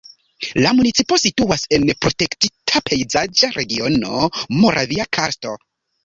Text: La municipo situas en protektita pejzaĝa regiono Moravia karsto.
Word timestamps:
La 0.65 0.69
municipo 0.75 1.17
situas 1.23 1.65
en 1.77 1.83
protektita 2.05 2.81
pejzaĝa 2.89 3.49
regiono 3.59 4.29
Moravia 4.63 5.07
karsto. 5.19 5.53